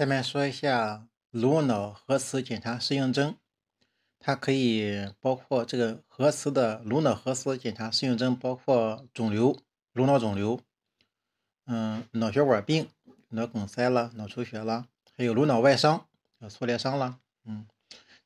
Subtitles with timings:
[0.00, 3.36] 下面说一下颅脑核磁检查适应症，
[4.18, 9.60] 它可以包括这个核磁的颅脑核磁检查适应症，包括肿瘤、
[9.92, 10.58] 颅脑肿瘤，
[11.66, 12.88] 嗯，脑血管病、
[13.28, 16.06] 脑梗塞了、脑出血了，还有颅脑外伤、
[16.48, 17.66] 挫裂伤了，嗯，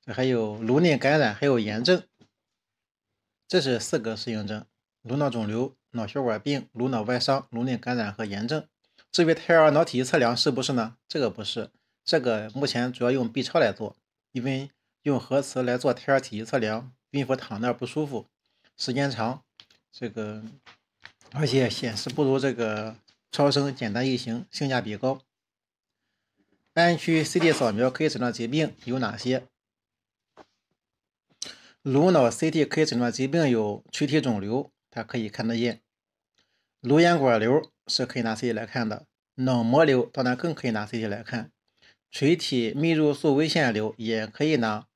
[0.00, 2.04] 这还有颅内感染，还有炎症，
[3.48, 4.64] 这是四个适应症：
[5.02, 8.64] 颅脑肿瘤、脑血管病、颅脑外伤、颅内感染和炎症。
[9.14, 10.96] 至于胎儿脑体积测量是不是呢？
[11.06, 11.70] 这个不是，
[12.04, 13.96] 这个目前主要用 B 超来做，
[14.32, 18.26] 因为用核磁来做胎儿体积测量，孕妇躺那儿不舒服，
[18.76, 19.44] 时间长，
[19.92, 20.42] 这个
[21.30, 22.96] 而且显示不如这个
[23.30, 25.20] 超声简单易行，性价比高。
[26.72, 29.46] 单区 CT 扫描可以诊断疾病有哪些？
[31.82, 35.76] 颅脑 CT 可以诊断疾病有垂体肿瘤，它可以看得见；
[36.80, 37.70] 颅咽管瘤。
[37.86, 39.06] 是可以拿 CT 来看的，
[39.36, 41.50] 脑膜瘤当然更可以拿 CT 来看，
[42.10, 44.86] 垂体泌乳素微腺瘤也可以拿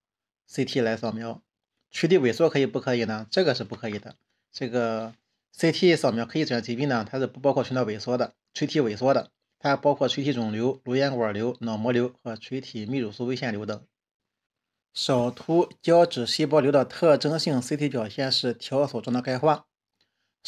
[0.49, 1.43] CT 来扫描，
[1.91, 3.27] 垂体萎缩可以不可以呢？
[3.31, 4.17] 这个是不可以的。
[4.51, 5.15] 这个
[5.57, 13.85] CT 扫描可以诊疾病呢，它是不包括垂脑萎缩的、垂体萎缩的，它包括垂体肿瘤、颅咽管瘤、脑膜瘤和垂体泌乳素微腺瘤等。
[14.95, 19.67] 少突胶质细胞瘤的特征性 CT 表现是条索状的钙化。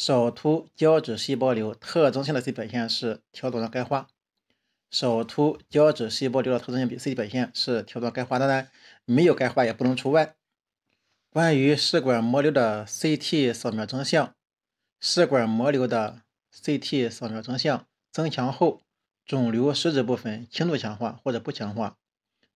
[0.03, 4.07] 少突胶质细胞瘤特征性的 C 表现是条状的钙化。
[4.89, 8.71] 少突胶质细胞瘤的特征性 CT 表现是条状钙化，当然
[9.05, 10.33] 没有钙化也不能除外。
[11.29, 14.33] 关于试管膜瘤的 CT 扫描成像，
[14.99, 18.81] 试管膜瘤的 CT 扫描成像增强后，
[19.23, 21.99] 肿瘤实质部分轻度强化或者不强化；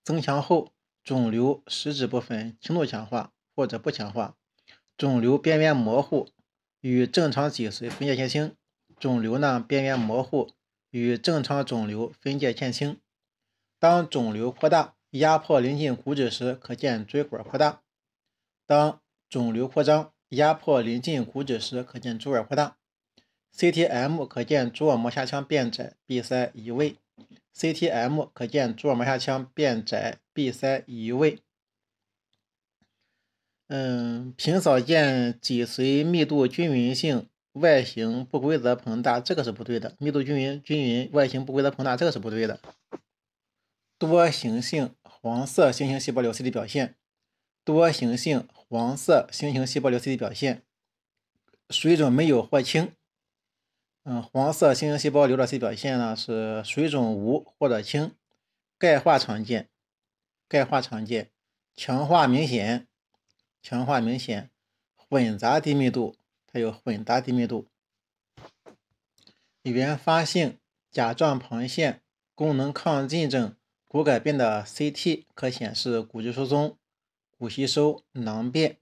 [0.03, 0.71] 增强后，
[1.03, 4.35] 肿瘤实质部分轻度强化或者不强化，
[4.97, 6.27] 肿瘤边缘模糊。
[6.87, 8.55] 与正常脊髓分界线清，
[8.99, 10.51] 肿瘤呢边缘模糊，
[10.91, 12.99] 与正常肿瘤分界线清。
[13.79, 17.81] 当肿瘤扩大，压迫临近骨质时，可见椎管扩大；
[18.67, 22.77] 当肿瘤扩张，压迫临近骨质时，可见椎管扩大。
[23.57, 26.97] CTM 可见蛛网膜下腔变窄，闭塞移位。
[27.55, 31.39] CTM 可见蛛网膜下腔变窄，闭塞移位。
[33.67, 39.95] 嗯，平扫见脊髓密度均匀性外形不规则膨大，这个是不对的。
[39.97, 42.59] 密度均匀均匀，外形不规则膨大，这个是不对的。
[43.97, 46.95] 多形性黄色星形细胞瘤 CT 表现，
[47.63, 50.61] 多形性黄色星形细胞瘤 CT 表现，
[51.71, 52.91] 水肿没有或轻。
[54.03, 58.11] 嗯，黄色星形细胞瘤的 CT 表现呢是水肿无或者轻，
[58.77, 59.69] 钙化常见，
[60.47, 61.31] 钙化常见，
[61.75, 62.85] 强化明显。
[63.65, 64.51] 强化明显，
[64.95, 66.15] 混杂低密度，
[66.45, 67.65] 它有混杂低密度。
[69.63, 70.59] 原发性
[70.91, 72.03] 甲状旁腺
[72.35, 73.55] 功能亢进症
[73.87, 76.77] 骨改变的 CT 可显示骨质疏松、
[77.39, 78.77] 骨吸收、囊变，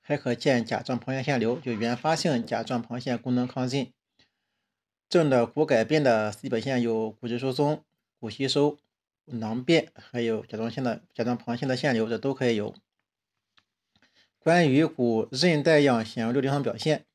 [0.00, 1.58] 还可见甲状旁腺腺瘤。
[1.58, 3.92] 就原发性甲状旁腺功能亢进
[5.08, 7.82] 症的骨改变的 CT 表现有骨质疏松、
[8.20, 8.78] 骨吸收、
[9.24, 12.72] 囊变，还有甲状腺的甲状旁腺的腺瘤，这都可以有。
[14.44, 17.06] 关于骨韧带样纤维瘤临床表现，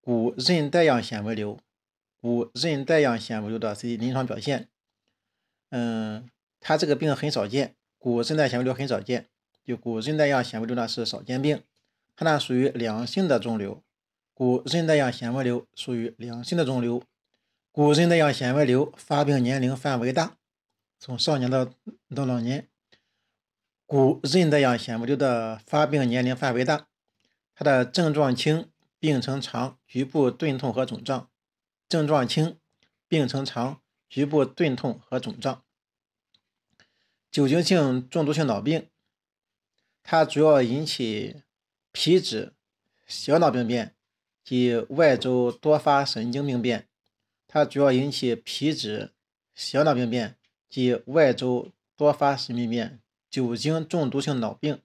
[0.00, 1.58] 骨韧带样纤维瘤，
[2.20, 4.68] 骨韧带样纤维瘤的 CT 临床表现，
[5.70, 6.30] 嗯，
[6.60, 9.26] 它这个病很少见，骨韧带纤维瘤很少见，
[9.64, 11.60] 就骨韧带样纤维瘤呢是少见病，
[12.14, 13.82] 它呢属于良性的肿瘤，
[14.32, 17.02] 骨韧带样纤维瘤属于良性的肿瘤，
[17.72, 20.36] 骨韧带样纤维瘤发病年龄范围大，
[21.00, 21.64] 从少年到
[22.14, 22.68] 到老年。
[23.88, 26.88] 骨韧带样纤维瘤的发病年龄范围大，
[27.54, 28.68] 它的症状轻，
[28.98, 31.30] 病程长，局部钝痛和肿胀。
[31.88, 32.58] 症状轻，
[33.08, 35.64] 病程长，局部钝痛和肿胀。
[37.30, 38.90] 酒精性中毒性脑病，
[40.02, 41.44] 它主要引起
[41.90, 42.52] 皮质
[43.06, 43.94] 小脑病变
[44.44, 46.86] 及外周多发神经病变。
[47.46, 49.14] 它主要引起皮质
[49.54, 50.36] 小脑病变
[50.68, 53.00] 及外周多发神经病变。
[53.30, 54.80] 酒精中毒性脑病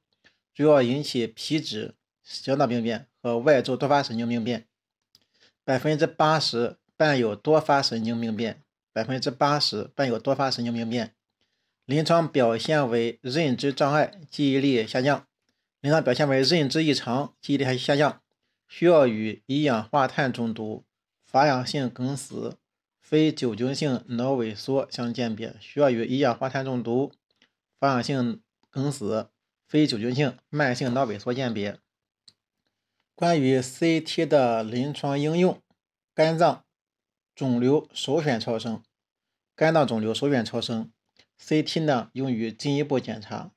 [0.54, 4.68] 主要引起皮质小脑病变和外周多发神经病变，
[5.63, 8.62] 百分之八十伴有多发神经病变，
[8.92, 11.13] 百分之八十伴有多发神经病变。
[11.86, 15.28] 临床表现为认知障碍、记忆力下降。
[15.81, 18.22] 临床表现为认知异常、记忆力还下降，
[18.69, 20.86] 需要与一氧化碳中毒、
[21.25, 22.57] 乏氧性梗死、
[23.01, 27.12] 非酒精性脑萎缩相鉴别，需要与一氧化碳中毒。
[27.83, 29.30] 发性梗死、
[29.68, 31.81] 非酒精性慢性脑萎缩鉴别。
[33.13, 35.62] 关于 CT 的临床应用，
[36.13, 36.63] 肝脏
[37.35, 38.81] 肿瘤首选超声，
[39.53, 40.94] 肝脏肿瘤首选超声
[41.38, 43.51] ，CT 呢用于进一步检查。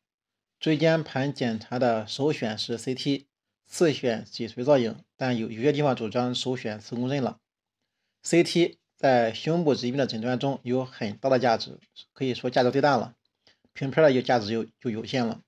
[0.58, 3.26] 椎间盘检查的首选是 CT，
[3.64, 7.38] 次选脊髓造影，但有有些地方主张首选磁共振了。
[8.24, 11.78] CT 在胸部疾病的诊断中有很大的价值，
[12.12, 13.14] 可以说价值最大了。
[13.76, 15.42] 平片的有价值就就有限了。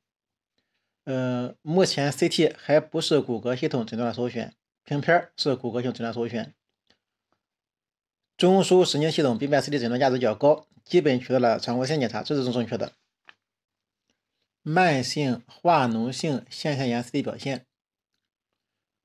[1.04, 4.54] 呃，目前 CT 还不是骨骼系统诊断的首选，
[4.84, 6.54] 平片是骨骼性诊断首选。
[8.36, 12.92] 中枢神经系统病变 CT 诊断价值较高，基本取得了常规性检查，这是正确的。
[14.62, 17.64] 慢性化脓性腺腺炎 CT 表现，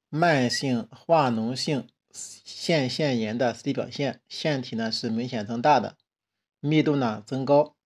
[0.10, 5.96] 慢性化脓性腺腺炎的 CT 表现，腺体呢是明显增大的，
[6.60, 7.78] 密度呢增高，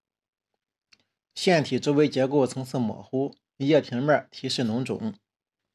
[1.38, 5.14] 腺体周围结构层次模糊，叶平面提示脓肿，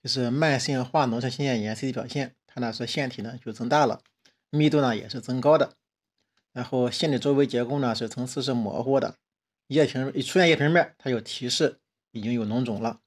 [0.03, 4.01] 就是慢性化脓性腺腺炎 CT 表现，它呢是腺体呢就增大了，
[4.51, 5.77] 密度呢也是增高的，
[6.53, 9.15] 然后腺体周围结构呢是层次是模糊的，
[9.69, 11.79] 液平一出现叶平面，它就提示。
[12.11, 13.01] 已经有脓肿了。